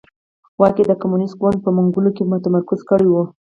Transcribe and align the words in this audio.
واک 0.59 0.75
یې 0.79 0.83
د 0.87 0.91
کمونېست 1.01 1.35
ګوند 1.41 1.57
په 1.63 1.69
منګولو 1.75 2.09
کې 2.15 2.23
متمرکز 2.31 2.79
کړی 2.89 3.07
و. 3.09 3.15